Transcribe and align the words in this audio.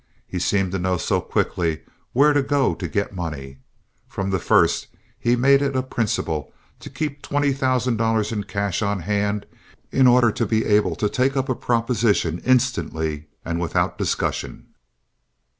He 0.25 0.39
seemed 0.39 0.71
to 0.71 0.79
know 0.79 0.97
so 0.97 1.21
quickly 1.21 1.83
where 2.11 2.33
to 2.33 2.41
go 2.41 2.73
to 2.73 2.87
get 2.87 3.09
the 3.09 3.15
money. 3.15 3.59
From 4.07 4.31
the 4.31 4.39
first 4.39 4.87
he 5.19 5.35
made 5.35 5.61
it 5.61 5.75
a 5.75 5.83
principle 5.83 6.51
to 6.79 6.89
keep 6.89 7.21
twenty 7.21 7.53
thousand 7.53 7.97
dollars 7.97 8.31
in 8.31 8.45
cash 8.45 8.81
on 8.81 9.01
hand 9.01 9.45
in 9.91 10.07
order 10.07 10.31
to 10.31 10.45
be 10.47 10.65
able 10.65 10.95
to 10.95 11.07
take 11.07 11.37
up 11.37 11.49
a 11.49 11.53
proposition 11.55 12.39
instantly 12.43 13.27
and 13.45 13.59
without 13.59 13.99
discussion. 13.99 14.69